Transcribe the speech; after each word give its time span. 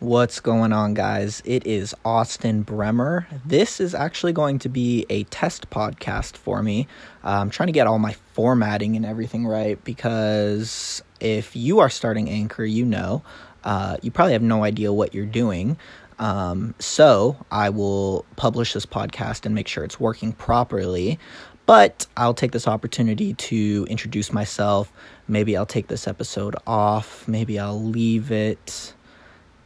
What's 0.00 0.38
going 0.38 0.72
on, 0.72 0.94
guys? 0.94 1.42
It 1.44 1.66
is 1.66 1.92
Austin 2.04 2.62
Bremer. 2.62 3.26
This 3.44 3.80
is 3.80 3.96
actually 3.96 4.32
going 4.32 4.60
to 4.60 4.68
be 4.68 5.04
a 5.10 5.24
test 5.24 5.70
podcast 5.70 6.36
for 6.36 6.62
me. 6.62 6.86
Uh, 7.24 7.40
I'm 7.40 7.50
trying 7.50 7.66
to 7.66 7.72
get 7.72 7.88
all 7.88 7.98
my 7.98 8.12
formatting 8.32 8.94
and 8.94 9.04
everything 9.04 9.44
right 9.44 9.82
because 9.82 11.02
if 11.18 11.56
you 11.56 11.80
are 11.80 11.90
starting 11.90 12.30
Anchor, 12.30 12.64
you 12.64 12.84
know, 12.84 13.24
uh, 13.64 13.96
you 14.00 14.12
probably 14.12 14.34
have 14.34 14.42
no 14.42 14.62
idea 14.62 14.92
what 14.92 15.14
you're 15.14 15.26
doing. 15.26 15.76
Um, 16.20 16.76
so 16.78 17.36
I 17.50 17.70
will 17.70 18.24
publish 18.36 18.74
this 18.74 18.86
podcast 18.86 19.46
and 19.46 19.52
make 19.52 19.66
sure 19.66 19.82
it's 19.82 19.98
working 19.98 20.32
properly. 20.32 21.18
But 21.66 22.06
I'll 22.16 22.34
take 22.34 22.52
this 22.52 22.68
opportunity 22.68 23.34
to 23.34 23.84
introduce 23.90 24.32
myself. 24.32 24.92
Maybe 25.26 25.56
I'll 25.56 25.66
take 25.66 25.88
this 25.88 26.06
episode 26.06 26.54
off. 26.68 27.26
Maybe 27.26 27.58
I'll 27.58 27.82
leave 27.82 28.30
it 28.30 28.94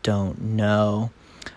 don't 0.03 0.41
know. 0.41 1.11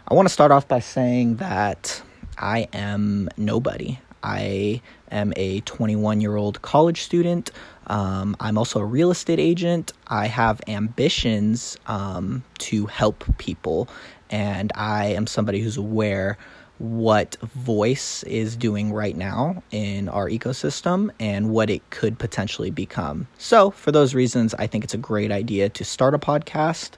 I 0.08 0.13
want 0.13 0.27
to 0.27 0.34
start 0.34 0.52
off 0.52 0.67
by 0.67 0.80
saying 0.80 1.38
that 1.38 2.02
I 2.38 2.68
am 2.73 3.30
nobody. 3.38 3.99
I 4.23 4.81
am 5.12 5.34
a 5.35 5.62
21 5.62 6.21
year 6.21 6.35
old 6.35 6.62
college 6.62 7.04
student. 7.04 7.52
Um, 7.88 8.35
I'm 8.40 8.58
also 8.58 8.80
a 8.80 8.85
real 8.85 9.12
estate 9.12 9.40
agent. 9.40 9.94
I 10.08 10.27
have 10.27 10.62
ambitions 10.68 11.77
um, 11.88 12.44
to 12.59 12.88
help 12.88 13.23
people, 13.38 13.88
and 14.30 14.71
I 14.76 15.05
am 15.07 15.27
somebody 15.27 15.62
who's 15.62 15.77
aware 15.77 16.38
what 16.77 17.38
voice 17.41 18.23
is 18.23 18.55
doing 18.55 18.91
right 18.91 19.16
now 19.16 19.63
in 19.71 20.09
our 20.09 20.30
ecosystem 20.30 21.09
and 21.20 21.49
what 21.49 21.70
it 21.70 21.90
could 21.90 22.20
potentially 22.20 22.70
become. 22.70 23.27
So, 23.38 23.71
for 23.71 23.91
those 23.91 24.13
reasons, 24.13 24.54
I 24.55 24.68
think 24.68 24.84
it's 24.84 24.93
a 24.93 24.98
great 24.98 25.32
idea 25.32 25.70
to 25.70 25.85
start 25.85 26.13
a 26.13 26.20
podcast. 26.20 26.91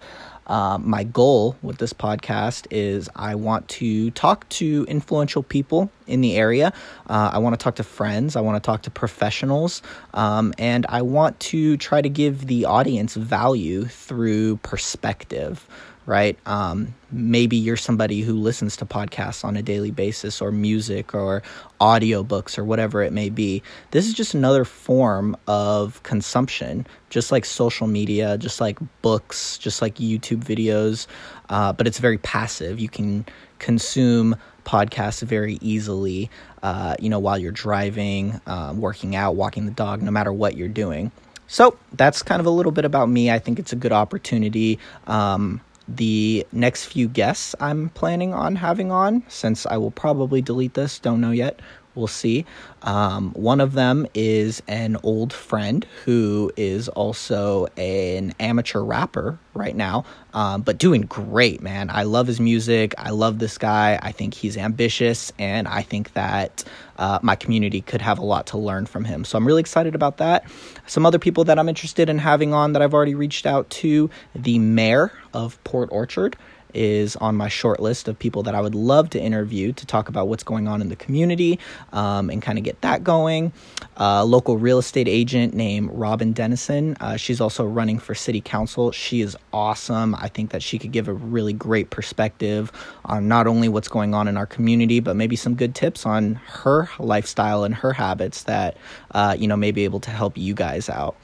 Uh, 0.48 0.78
my 0.82 1.04
goal 1.04 1.56
with 1.62 1.78
this 1.78 1.94
podcast 1.94 2.66
is 2.72 3.10
I 3.16 3.36
want 3.36 3.68
to 3.70 4.12
talk 4.12 4.48
to 4.50 4.86
influential 4.88 5.44
people 5.44 5.92
in 6.08 6.22
the 6.22 6.36
area. 6.36 6.74
Uh, 7.08 7.32
I 7.34 7.38
want 7.38 7.60
to 7.60 7.64
talk 7.64 7.76
to 7.76 7.84
friends. 7.84 8.36
I 8.36 8.42
want 8.42 8.62
to 8.62 8.66
talk 8.66 8.82
to 8.84 8.90
professionals. 8.90 9.82
Um, 10.14 10.54
and 10.58 10.86
I 10.90 11.02
want 11.02 11.40
to 11.42 11.78
try 11.78 12.02
to 12.02 12.10
give 12.10 12.48
the 12.48 12.66
audience 12.66 13.16
value 13.16 13.86
through 13.86 14.58
perspective 14.58 15.68
right? 16.08 16.40
Um, 16.46 16.96
maybe 17.12 17.58
you're 17.58 17.78
somebody 17.78 18.22
who 18.22 18.34
listens 18.34 18.78
to 18.78 18.86
podcasts 18.86 19.44
on 19.44 19.58
a 19.58 19.62
daily 19.62 19.92
basis 19.92 20.42
or 20.42 20.54
music 20.54 21.14
or 21.14 21.44
audiobooks 21.82 22.58
or 22.58 22.64
whatever 22.64 23.04
it 23.04 23.12
may 23.12 23.30
be. 23.30 23.62
This 23.92 24.08
is 24.08 24.14
just 24.14 24.34
another 24.34 24.64
form 24.64 25.36
of 25.48 26.02
consumption, 26.04 26.88
just 27.10 27.30
like 27.32 27.44
social 27.44 27.88
media, 27.88 28.38
just 28.38 28.62
like 28.62 28.80
books, 29.02 29.58
just 29.58 29.82
like 29.82 29.96
YouTube 29.96 30.46
videos, 30.46 31.08
uh, 31.50 31.74
but 31.74 31.88
it's 31.88 32.00
very 32.00 32.18
passive. 32.18 32.80
You 32.80 32.90
can 32.90 33.26
consume 33.60 34.38
podcasts 34.64 35.22
very 35.22 35.58
easily, 35.62 36.32
uh, 36.64 36.96
you 37.00 37.10
know, 37.10 37.20
while 37.20 37.38
you're 37.38 37.52
driving, 37.52 38.40
uh, 38.48 38.74
working 38.78 39.14
out, 39.14 39.36
walking 39.36 39.66
the 39.66 39.72
dog, 39.72 40.02
no 40.02 40.12
matter 40.12 40.32
what 40.32 40.56
you're 40.56 40.70
doing. 40.70 41.12
So 41.48 41.78
that's 41.94 42.24
kind 42.24 42.40
of 42.40 42.46
a 42.46 42.50
little 42.50 42.72
bit 42.72 42.86
about 42.86 43.10
me. 43.10 43.30
I 43.30 43.40
think 43.40 43.60
it's 43.60 43.74
a 43.74 43.78
good 43.78 43.94
opportunity. 43.94 44.80
Um, 45.06 45.60
the 45.88 46.46
next 46.52 46.86
few 46.86 47.08
guests 47.08 47.56
I'm 47.60 47.90
planning 47.90 48.34
on 48.34 48.58
having 48.58 48.92
on, 48.92 49.24
since 49.28 49.66
I 49.66 49.78
will 49.78 49.92
probably 49.92 50.42
delete 50.42 50.74
this, 50.74 51.00
don't 51.00 51.22
know 51.22 51.32
yet. 51.32 51.60
We'll 51.98 52.08
see. 52.08 52.46
Um, 52.84 53.32
one 53.32 53.60
of 53.60 53.74
them 53.74 54.06
is 54.14 54.62
an 54.68 54.98
old 55.02 55.34
friend 55.34 55.86
who 56.06 56.52
is 56.56 56.88
also 56.90 57.66
an 57.76 58.36
amateur 58.40 58.82
rapper 58.82 59.40
right 59.56 59.76
now, 59.76 60.06
um, 60.34 60.62
but 60.62 60.78
doing 60.78 61.02
great, 61.02 61.62
man. 61.62 61.90
I 61.90 62.04
love 62.04 62.28
his 62.28 62.40
music. 62.40 62.94
I 63.00 63.10
love 63.10 63.40
this 63.40 63.58
guy. 63.58 64.00
I 64.02 64.12
think 64.12 64.36
he's 64.36 64.58
ambitious, 64.58 65.34
and 65.40 65.68
I 65.68 65.82
think 65.82 66.14
that 66.14 66.64
uh, 66.98 67.18
my 67.24 67.36
community 67.36 67.82
could 67.82 68.02
have 68.02 68.20
a 68.20 68.26
lot 68.26 68.48
to 68.48 68.60
learn 68.60 68.86
from 68.86 69.04
him. 69.04 69.26
So 69.26 69.38
I'm 69.38 69.48
really 69.48 69.62
excited 69.62 69.96
about 69.96 70.18
that. 70.18 70.46
Some 70.86 71.06
other 71.06 71.20
people 71.20 71.46
that 71.46 71.58
I'm 71.58 71.68
interested 71.68 72.10
in 72.10 72.20
having 72.20 72.54
on 72.54 72.74
that 72.74 72.82
I've 72.84 72.94
already 72.94 73.16
reached 73.16 73.48
out 73.48 73.70
to 73.72 74.10
the 74.36 74.60
mayor 74.60 75.12
of 75.34 75.62
Port 75.64 75.90
Orchard 75.92 76.38
is 76.74 77.16
on 77.18 77.36
my 77.36 77.48
short 77.48 77.80
list 77.80 78.08
of 78.08 78.18
people 78.18 78.44
that 78.44 78.56
I 78.56 78.62
would 78.62 78.76
love 78.76 79.10
to 79.12 79.22
interview 79.22 79.74
to 79.74 79.86
talk 79.86 80.10
about 80.10 80.28
what's 80.28 80.44
going 80.44 80.68
on 80.68 80.82
in 80.82 80.90
the 80.90 80.96
community 80.96 81.60
um, 81.94 82.30
and 82.30 82.42
kind 82.42 82.58
of 82.58 82.64
get 82.64 82.82
that 82.82 83.04
going. 83.04 83.52
A 83.98 84.26
local 84.26 84.58
real 84.58 84.78
estate 84.78 85.08
agent 85.08 85.54
named 85.54 85.90
Robin 85.92 86.34
Dennison. 86.34 86.96
Uh, 87.00 87.18
she's 87.18 87.42
also 87.42 87.66
running 87.66 88.00
for 88.00 88.14
city 88.14 88.42
council. 88.42 88.92
She 88.92 89.22
is 89.22 89.36
awesome. 89.52 90.16
I 90.16 90.28
think 90.28 90.52
that 90.52 90.62
she 90.62 90.78
could 90.78 90.92
give 90.92 91.08
a 91.08 91.14
really 91.14 91.54
great 91.54 91.90
perspective 91.90 92.72
on 93.06 93.28
not 93.28 93.48
only 93.48 93.70
what's 93.70 93.88
going 93.88 94.14
on 94.14 94.28
in 94.28 94.38
our 94.38 94.46
community, 94.46 95.00
but 95.00 95.16
maybe 95.16 95.36
some 95.36 95.56
good 95.56 95.74
tips 95.74 96.06
on 96.06 96.36
her 96.36 96.90
lifestyle 97.00 97.64
and 97.64 97.74
her 97.76 97.94
habits 97.94 98.44
that, 98.44 98.78
uh, 99.12 99.36
you 99.38 99.48
know, 99.48 99.58
may 99.58 99.72
be 99.72 99.84
able 99.84 100.00
to 100.02 100.12
help 100.12 100.38
you 100.38 100.54
guys 100.54 100.90
out. 100.90 101.16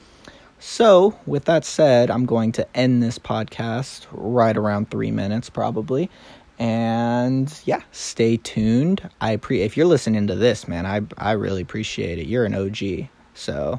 So, 0.66 1.14
with 1.26 1.44
that 1.44 1.66
said, 1.66 2.10
I'm 2.10 2.24
going 2.24 2.50
to 2.52 2.66
end 2.74 3.02
this 3.02 3.18
podcast 3.18 4.06
right 4.10 4.56
around 4.56 4.90
three 4.90 5.10
minutes, 5.10 5.50
probably. 5.50 6.10
And 6.58 7.52
yeah, 7.66 7.82
stay 7.92 8.38
tuned. 8.38 9.08
I 9.20 9.36
pre 9.36 9.60
if 9.60 9.76
you're 9.76 9.86
listening 9.86 10.26
to 10.28 10.34
this, 10.34 10.66
man, 10.66 10.86
I 10.86 11.02
I 11.18 11.32
really 11.32 11.60
appreciate 11.60 12.18
it. 12.18 12.26
You're 12.26 12.46
an 12.46 12.54
OG. 12.54 13.08
So, 13.34 13.78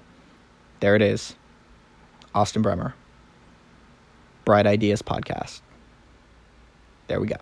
there 0.80 0.96
it 0.96 1.02
is. 1.02 1.36
Austin 2.36 2.62
Bremer. 2.62 2.94
Bright 4.46 4.68
Ideas 4.68 5.02
Podcast. 5.02 5.62
There 7.08 7.20
we 7.20 7.26
go. 7.26 7.38